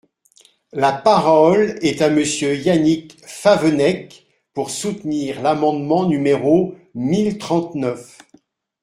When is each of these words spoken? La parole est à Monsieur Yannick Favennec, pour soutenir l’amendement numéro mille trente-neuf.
La 0.73 0.93
parole 0.93 1.77
est 1.83 2.01
à 2.01 2.09
Monsieur 2.09 2.55
Yannick 2.57 3.23
Favennec, 3.23 4.25
pour 4.51 4.71
soutenir 4.71 5.43
l’amendement 5.43 6.07
numéro 6.09 6.73
mille 6.95 7.37
trente-neuf. 7.37 8.17